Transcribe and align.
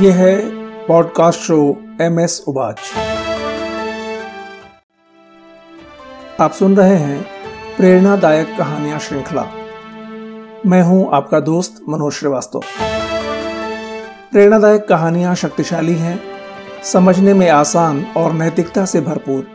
ये 0.00 0.10
है 0.10 0.34
podcast 0.86 1.40
show 1.40 1.56
M 2.00 2.18
S 2.20 2.44
उबाच। 2.48 2.80
आप 6.40 6.52
सुन 6.52 6.76
रहे 6.76 6.96
हैं 6.96 7.22
प्रेरणादायक 7.76 8.54
कहानियाँ 8.58 8.98
श्रृंखला। 8.98 9.42
मैं 10.66 10.82
हूँ 10.82 11.10
आपका 11.12 11.40
दोस्त 11.40 11.82
मनोज 11.88 12.12
श्रीवास्तव। 12.12 12.62
प्रेरणादायक 14.32 14.86
कहानियाँ 14.88 15.34
शक्तिशाली 15.34 15.94
हैं, 15.94 16.20
समझने 16.84 17.34
में 17.34 17.48
आसान 17.48 18.04
और 18.16 18.32
नैतिकता 18.32 18.84
से 18.84 19.00
भरपूर। 19.00 19.46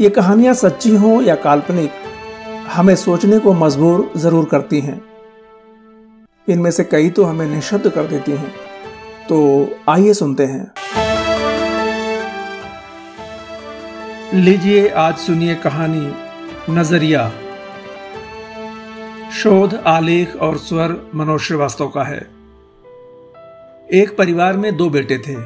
ये 0.00 0.10
कहानियाँ 0.10 0.54
सच्ची 0.54 0.96
हों 0.96 1.22
या 1.22 1.34
काल्पनिक, 1.34 1.90
हमें 2.72 2.96
सोचने 2.96 3.38
को 3.38 3.52
मजबूर 3.56 4.10
ज़रूर 4.16 4.44
करती 4.44 4.80
हैं। 4.80 5.00
इनमें 6.48 6.70
से 6.70 6.84
कई 6.84 7.10
तो 7.10 7.24
हमें 7.24 7.46
निशब्द 7.46 7.88
कर 7.88 8.06
देती 8.06 8.32
हैं। 8.32 8.69
तो 9.30 9.70
आइए 9.88 10.14
सुनते 10.14 10.44
हैं। 10.44 10.72
लीजिए 14.34 14.88
आज 14.88 15.16
सुनिए 15.16 15.54
कहानी, 15.54 16.12
नज़रिया। 16.72 17.32
शोध, 19.32 19.74
आलेख 19.74 20.36
और 20.36 20.56
स्वर 20.56 21.10
मनोज 21.14 21.40
श्रीवास्तव 21.40 21.88
का 21.88 22.04
है। 22.04 22.26
एक 23.92 24.14
परिवार 24.18 24.56
में 24.56 24.76
दो 24.76 24.90
बेटे 24.90 25.18
थे। 25.18 25.36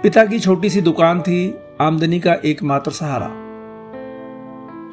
पिता 0.00 0.24
की 0.24 0.40
छोटी 0.40 0.70
सी 0.70 0.80
दुकान 0.80 1.20
थी, 1.20 1.54
आमदनी 1.80 2.20
का 2.20 2.34
एकमात्र 2.34 2.90
सहारा। 2.90 3.28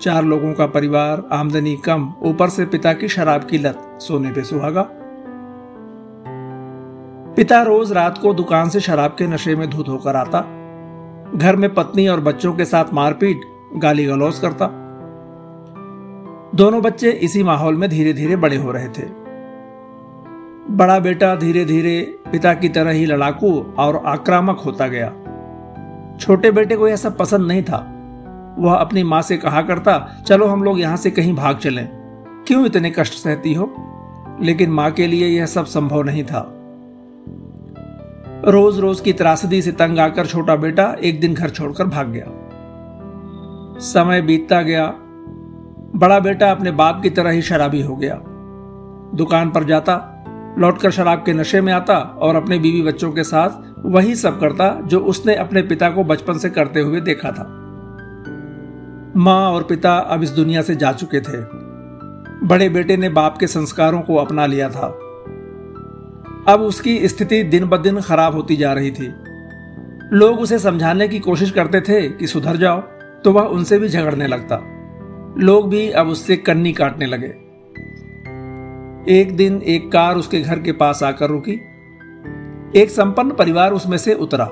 चार 0.01 0.23
लोगों 0.23 0.53
का 0.53 0.65
परिवार, 0.65 1.23
आमदनी 1.31 1.75
कम, 1.75 2.13
ऊपर 2.21 2.49
से 2.49 2.65
पिता 2.65 2.93
की 2.93 3.07
शराब 3.07 3.43
की 3.43 3.57
लत, 3.57 3.97
सोने 4.01 4.31
पे 4.31 4.43
सुहागा। 4.43 4.89
पिता 7.35 7.61
रोज 7.61 7.91
रात 7.91 8.17
को 8.17 8.33
दुकान 8.33 8.69
से 8.69 8.79
शराब 8.79 9.11
के 9.11 9.27
नशे 9.27 9.55
में 9.55 9.69
धुत 9.69 9.89
होकर 9.89 10.15
आता, 10.15 10.39
घर 11.35 11.55
में 11.55 11.73
पत्नी 11.73 12.07
और 12.07 12.19
बच्चों 12.19 12.53
के 12.53 12.65
साथ 12.65 12.85
मारपीट 12.93 13.41
गाली 13.75 14.05
गलौज 14.05 14.39
करता। 14.39 14.65
दोनों 16.55 16.81
बच्चे 16.81 17.11
इसी 17.11 17.43
माहौल 17.43 17.75
में 17.75 17.89
धीरे 17.89 18.13
धीरे 18.13 18.35
बड़े 18.35 18.55
हो 18.55 18.71
रहे 18.71 18.87
थे। 18.87 19.03
बड़ा 20.69 20.99
बेटा 20.99 21.35
धीरे 21.35 21.65
धीरे 21.65 22.19
पिता 22.31 22.53
की 22.53 22.69
तरह 22.69 22.91
ही 22.91 23.05
लड़ाकू 23.05 23.73
और 23.77 24.03
आक्रामक 24.05 24.59
होता 24.59 24.87
गया। 24.87 25.13
छोटे 26.19 26.51
बेटे 26.51 26.75
को 26.75 26.87
यह 26.87 26.95
सब 26.95 27.17
पसंद 27.17 27.47
नहीं 27.47 27.63
था। 27.63 27.97
वह 28.59 28.75
अपनी 28.75 29.03
माँ 29.03 29.21
से 29.21 29.37
कहा 29.37 29.61
करता, 29.61 30.23
चलो 30.27 30.45
हम 30.45 30.63
लोग 30.63 30.79
यहाँ 30.79 30.97
से 30.97 31.11
कहीं 31.11 31.35
भाग 31.35 31.57
चलें। 31.57 31.87
क्यों 32.47 32.65
इतने 32.65 32.91
कष्ट 32.91 33.13
सहती 33.13 33.53
हो? 33.53 33.75
लेकिन 34.41 34.71
माँ 34.71 34.91
के 34.91 35.07
लिए 35.07 35.27
यह 35.27 35.45
सब 35.45 35.65
संभव 35.65 36.03
नहीं 36.03 36.23
था। 36.23 36.57
रोज 38.47 38.79
रोज 38.79 38.99
की 38.99 39.13
त्रासदी 39.13 39.61
से 39.61 39.71
तंग 39.71 39.99
आकर 39.99 40.25
छोटा 40.25 40.55
बेटा 40.55 40.95
एक 41.03 41.19
दिन 41.19 41.33
घर 41.33 41.49
छोड़कर 41.49 41.85
भाग 41.85 42.07
गया। 42.07 42.25
समय 43.79 44.21
बीतता 44.21 44.61
गया। 44.61 44.87
बड़ा 45.95 46.19
बेटा 46.19 46.51
अपने 46.51 46.71
बाप 46.71 47.01
की 47.03 47.09
तरह 47.09 47.29
ही 47.29 47.41
शराबी 47.41 47.81
हो 47.81 47.95
गया। 47.95 48.15
दुकान 49.15 49.51
पर 49.51 49.63
जाता, 49.63 50.23
लौटकर 50.57 50.91
शराब 50.91 51.23
के 51.25 51.33
नशे 51.33 51.61
में 51.61 51.73
आता 51.73 51.97
और 51.97 52.35
अपने 52.35 52.59
बीवी 52.59 52.81
बच्चों 52.81 53.11
के 53.11 53.23
साथ 53.23 53.49
वही 53.85 54.15
सब 54.15 54.39
करता 54.39 54.81
जो 54.81 54.99
उसने 54.99 55.35
अपने 55.35 55.61
पिता 55.61 55.89
को 55.89 56.03
बचपन 56.03 56.37
से 56.37 56.49
करते 56.49 56.79
हुए 56.79 57.01
देखा 57.01 57.31
था। 57.31 57.57
माँ 59.17 59.51
और 59.51 59.63
पिता 59.63 59.97
अब 59.97 60.23
इस 60.23 60.29
दुनिया 60.29 60.61
से 60.61 60.75
जा 60.75 60.91
चुके 60.91 61.19
थे। 61.19 61.41
बड़े 62.47 62.69
बेटे 62.69 62.97
ने 62.97 63.09
बाप 63.09 63.37
के 63.37 63.47
संस्कारों 63.47 64.01
को 64.01 64.15
अपना 64.15 64.45
लिया 64.45 64.69
था। 64.69 65.00
अब 66.51 66.61
उसकी 66.61 67.07
स्थिति 67.07 67.43
दिन 67.43 67.65
ब 67.65 67.77
दिन 67.77 68.01
खराब 68.01 68.33
होती 68.33 68.55
जा 68.55 68.73
रही 68.73 68.91
थी। 68.91 69.07
लोग 70.13 70.39
उसे 70.39 70.59
समझाने 70.59 71.07
की 71.07 71.19
कोशिश 71.19 71.51
करते 71.51 71.81
थे 71.81 72.09
कि 72.09 72.27
सुधर 72.27 72.55
जाओ 72.55 72.81
तो 73.23 73.31
वह 73.31 73.41
उनसे 73.41 73.79
भी 73.79 73.89
झगड़ने 73.89 74.27
लगता। 74.27 74.55
लोग 75.37 75.69
भी 75.69 75.89
अब 75.89 76.07
उससे 76.07 76.37
कन्नी 76.37 76.73
काटने 76.73 77.05
लगे। 77.05 77.27
एक 79.19 79.35
दिन 79.37 79.61
एक 79.61 79.91
कार 79.91 80.15
उसके 80.15 80.41
घर 80.41 80.59
के 80.59 80.71
पास 80.71 81.03
आकर 81.03 81.29
रुकी। 81.29 81.59
एक 82.79 82.89
संपन्न 82.89 83.31
परिवार 83.31 83.73
उसमें 83.73 83.97
से 83.97 84.13
उतरा। 84.13 84.49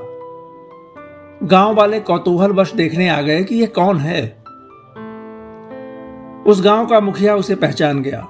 गाँव 1.44 1.76
वाले 1.76 2.00
कौतूहलवश 2.00 2.74
देखने 2.74 3.10
आ 3.10 3.22
गए 3.22 3.44
कि 3.44 3.56
यह 3.56 3.68
कौन 3.68 3.98
है। 3.98 4.44
उस 6.48 6.64
गाँव 6.64 6.86
का 6.86 7.00
मुखिया 7.00 7.36
उसे 7.36 7.56
पहचान 7.56 8.02
गया। 8.02 8.28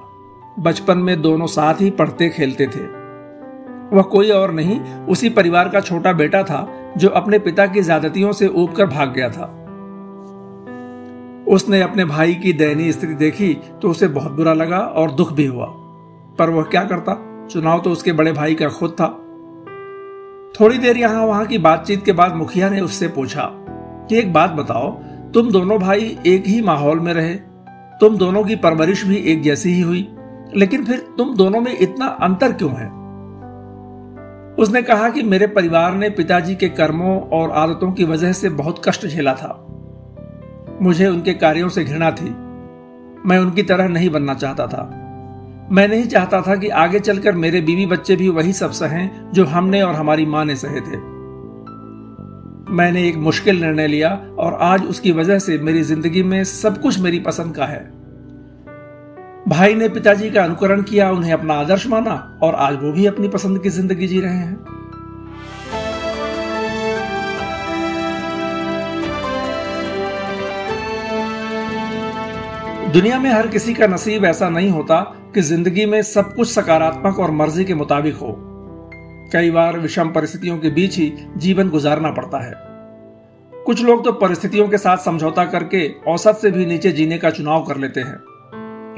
बचपन 0.58 0.98
में 0.98 1.22
दोनों 1.22 1.46
साथ 1.46 1.74
ही 1.74 1.90
पढ़ते 1.90 2.28
खेलते 2.28 2.66
थे। 2.66 2.99
वह 3.92 4.02
कोई 4.02 4.30
और 4.30 4.52
नहीं, 4.52 4.80
उसी 4.80 5.28
परिवार 5.28 5.68
का 5.68 5.80
छोटा 5.80 6.12
बेटा 6.12 6.42
था, 6.42 6.92
जो 6.96 7.08
अपने 7.08 7.38
पिता 7.38 7.66
की 7.66 7.82
ज्यादतियों 7.82 8.32
से 8.32 8.48
ऊब 8.48 8.70
भाग 8.70 9.12
गया 9.12 9.28
था। 9.28 9.56
उसने 11.48 11.82
अपने 11.82 12.04
भाई 12.04 12.34
की 12.34 12.52
दयनीय 12.52 12.92
स्थिति 12.92 13.14
देखी 13.14 13.54
तो 13.82 13.90
उसे 13.90 14.08
बहुत 14.08 14.32
बुरा 14.32 14.52
लगा 14.52 14.78
और 14.78 15.10
दुख 15.10 15.32
भी 15.32 15.46
हुआ। 15.46 15.66
पर 16.38 16.50
वह 16.50 16.62
क्या 16.62 16.84
करता? 16.84 17.46
चुनाव 17.50 17.80
तो 17.80 17.90
उसके 17.90 18.12
बड़े 18.12 18.32
भाई 18.32 18.54
का 18.54 18.68
खुद 18.68 18.90
था। 18.90 19.06
थोड़ी 20.60 20.78
देर 20.78 20.96
यहाँ 20.96 21.26
वहाँ 21.26 21.46
की 21.46 21.58
बातचीत 21.58 22.04
के 22.04 22.12
बाद 22.12 22.34
मुखिया 22.34 22.68
ने 22.68 22.80
उससे 22.80 23.08
पूछा, 23.08 23.42
कि 23.42 24.18
एक 24.18 24.32
बात 24.32 24.50
बताओ, 24.50 24.90
तुम 25.34 25.50
दोनों 25.50 25.78
भाई 25.78 26.18
एक 26.26 26.46
ही 26.46 26.60
माहौल 26.62 27.00
में 27.00 27.14
रहे? 27.14 27.34
तुम 28.00 28.16
दोनों 28.16 28.44
की 28.44 28.56
परवरिश 28.56 29.04
भी 29.04 29.16
एक 29.16 29.42
जैसी 29.42 29.70
ही 29.70 29.80
हुई, 29.80 30.08
लेकिन 30.56 30.84
फिर 30.84 30.98
तुम 31.18 31.36
दोनों 31.36 31.60
में 31.60 31.78
इतना 31.78 32.06
अंतर 32.06 32.52
क्यों 32.52 32.70
है? 32.70 32.99
उसने 34.58 34.82
कहा 34.82 35.08
कि 35.08 35.22
मेरे 35.22 35.46
परिवार 35.46 35.94
ने 35.94 36.10
पिताजी 36.10 36.54
के 36.54 36.68
कर्मों 36.68 37.20
और 37.20 37.50
आदतों 37.50 37.92
की 37.92 38.04
वजह 38.04 38.32
से 38.32 38.48
बहुत 38.48 38.82
कष्ट 38.88 39.06
झेला 39.06 39.34
था। 39.34 39.66
मुझे 40.82 41.06
उनके 41.06 41.34
कार्यों 41.34 41.68
से 41.68 41.84
घृणा 41.84 42.10
थी। 42.10 42.30
मैं 43.28 43.38
उनकी 43.38 43.62
तरह 43.62 43.88
नहीं 43.88 44.10
बनना 44.10 44.34
चाहता 44.34 44.66
था। 44.66 44.96
मैं 45.72 45.88
नहीं 45.88 46.04
चाहता 46.04 46.42
था 46.42 46.56
कि 46.56 46.68
आगे 46.68 47.00
चलकर 47.00 47.32
मेरे 47.32 47.60
बीवी 47.60 47.86
बच्चे 47.86 48.16
भी 48.16 48.28
वही 48.28 48.52
सब 48.52 48.70
सहें 48.70 49.32
जो 49.32 49.44
हमने 49.44 49.82
और 49.82 49.94
हमारी 49.94 50.26
माँ 50.26 50.44
ने 50.44 50.56
सहे 50.56 50.80
थे। 50.80 50.96
मैंने 52.72 53.08
एक 53.08 53.16
मुश्किल 53.16 53.60
निर्णय 53.60 53.86
लिया 53.86 54.10
और 54.38 54.54
आज 54.54 54.84
उसकी 54.84 55.12
वजह 55.12 55.38
से 55.38 55.58
मेरी 55.58 55.82
ज़िंदगी 55.82 56.22
में 56.22 56.44
सब 56.44 56.80
कुछ 56.82 56.98
मेरी 56.98 57.20
पसंद 57.20 57.56
का 57.56 57.64
है। 57.64 57.99
भाई 59.48 59.74
ने 59.74 59.88
पिताजी 59.88 60.30
का 60.30 60.42
अनुकरण 60.44 60.82
किया, 60.82 61.10
उन्हें 61.10 61.32
अपना 61.32 61.54
आदर्श 61.54 61.86
माना 61.86 62.38
और 62.42 62.54
आज 62.54 62.74
वो 62.82 62.92
भी 62.92 63.06
अपनी 63.06 63.28
पसंद 63.28 63.62
की 63.62 63.68
ज़िंदगी 63.68 64.06
जी 64.06 64.20
रहे 64.20 64.36
हैं। 64.36 64.56
दुनिया 72.92 73.18
में 73.18 73.30
हर 73.30 73.46
किसी 73.46 73.74
का 73.74 73.86
नसीब 73.86 74.24
ऐसा 74.24 74.48
नहीं 74.48 74.70
होता 74.70 75.00
कि 75.34 75.40
ज़िंदगी 75.40 75.86
में 75.86 76.00
सब 76.02 76.34
कुछ 76.34 76.48
सकारात्मक 76.48 77.18
और 77.18 77.30
मर्ज़ी 77.30 77.64
के 77.64 77.74
मुताबिक 77.74 78.14
हो। 78.14 78.36
कई 79.32 79.50
बार 79.50 79.78
विषम 79.78 80.08
परिस्थितियों 80.08 80.58
के 80.58 80.70
बीच 80.70 80.96
ही 80.98 81.12
जीवन 81.36 81.68
गुजारना 81.70 82.10
पड़ता 82.10 82.44
है। 82.44 82.54
कुछ 83.52 83.82
लोग 83.82 84.04
तो 84.04 84.12
परिस्थितियों 84.12 84.68
के 84.68 84.78
साथ 84.78 84.96
समझौता 84.96 85.44
करके 85.44 85.88
औसत 86.08 86.38
से 86.42 86.50
भी 86.50 86.66
नीचे 86.66 86.92
जीने 86.92 87.18
का 87.18 87.30
चुनाव 87.30 87.64
कर 87.64 87.76
लेते 87.76 88.00
हैं। 88.00 88.18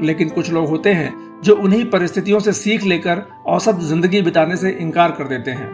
लेकिन 0.01 0.29
कुछ 0.29 0.49
लोग 0.51 0.67
होते 0.67 0.93
हैं 0.93 1.13
जो 1.43 1.55
उन्हीं 1.55 1.85
परिस्थितियों 1.85 2.39
से 2.39 2.53
सीख 2.53 2.83
लेकर 2.83 3.21
औसत 3.47 3.79
ज़िंदगी 3.81 4.21
बिताने 4.21 4.55
से 4.57 4.69
इनकार 4.71 5.11
कर 5.11 5.27
देते 5.27 5.51
हैं। 5.51 5.67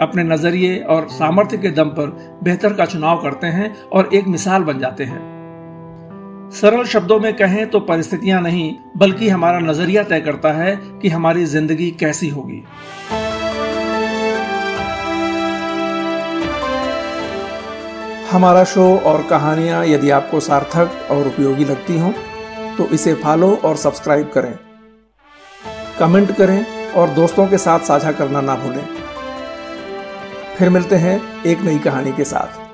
अपने 0.00 0.22
नज़रिए 0.24 0.78
और 0.84 1.08
सामर्थ्य 1.08 1.58
के 1.58 1.70
दम 1.70 1.88
पर 1.90 2.38
बेहतर 2.44 2.72
का 2.72 2.84
चुनाव 2.86 3.22
करते 3.22 3.46
हैं 3.46 3.74
और 3.82 4.10
एक 4.14 4.26
मिसाल 4.26 4.62
बन 4.62 4.78
जाते 4.78 5.04
हैं। 5.04 5.20
सरल 6.52 6.84
शब्दों 6.84 7.18
में 7.20 7.32
कहें 7.36 7.66
तो 7.70 7.80
परिस्थितियाँ 7.80 8.40
नहीं, 8.42 8.74
बल्कि 8.96 9.28
हमारा 9.28 9.58
नज़रिया 9.60 10.02
तय 10.02 10.20
करता 10.20 10.52
है 10.52 10.76
कि 11.02 11.08
हमारी 11.08 11.44
ज़िंदगी 11.44 11.90
कैसी 11.90 12.28
होगी। 12.28 12.62
हमारा 18.30 18.64
शो 18.64 18.84
और 18.98 19.22
कहानियाँ 19.22 19.84
यदि 19.86 20.10
आपको 20.10 20.40
सार्थक 20.40 21.06
और 21.10 21.26
उपयोगी 21.26 21.64
लगती 21.64 21.98
हों 21.98 22.12
तो 22.78 22.86
इसे 22.86 23.14
फॉलो 23.14 23.54
और 23.54 23.76
सब्सक्राइब 23.76 24.30
करें। 24.30 24.58
कमेंट 25.98 26.36
करें 26.36 26.92
और 26.92 27.08
दोस्तों 27.08 27.46
के 27.46 27.58
साथ 27.58 27.80
साझा 27.80 28.12
करना 28.12 28.40
ना 28.40 28.54
भूलें। 28.56 28.86
फिर 30.58 30.70
मिलते 30.70 30.96
हैं 30.96 31.44
एक 31.44 31.60
नई 31.60 31.78
कहानी 31.78 32.12
के 32.12 32.24
साथ। 32.24 32.67